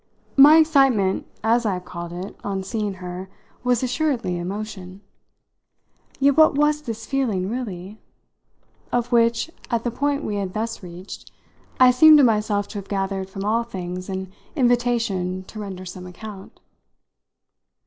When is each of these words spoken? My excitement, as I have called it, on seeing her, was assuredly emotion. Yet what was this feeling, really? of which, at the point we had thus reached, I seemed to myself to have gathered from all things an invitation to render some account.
My 0.35 0.57
excitement, 0.57 1.27
as 1.43 1.63
I 1.63 1.73
have 1.73 1.85
called 1.85 2.11
it, 2.11 2.35
on 2.43 2.63
seeing 2.63 2.95
her, 2.95 3.29
was 3.63 3.83
assuredly 3.83 4.35
emotion. 4.35 5.01
Yet 6.19 6.35
what 6.35 6.55
was 6.55 6.81
this 6.81 7.05
feeling, 7.05 7.47
really? 7.47 7.99
of 8.91 9.11
which, 9.11 9.51
at 9.69 9.83
the 9.83 9.91
point 9.91 10.23
we 10.23 10.37
had 10.37 10.55
thus 10.55 10.81
reached, 10.81 11.31
I 11.79 11.91
seemed 11.91 12.17
to 12.17 12.23
myself 12.23 12.67
to 12.69 12.79
have 12.79 12.87
gathered 12.87 13.29
from 13.29 13.45
all 13.45 13.61
things 13.61 14.09
an 14.09 14.33
invitation 14.55 15.43
to 15.43 15.59
render 15.59 15.85
some 15.85 16.07
account. 16.07 16.59